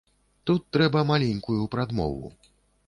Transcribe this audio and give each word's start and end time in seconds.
Тут 0.49 0.65
трэба 0.77 1.05
маленькую 1.11 1.61
прадмову. 1.77 2.35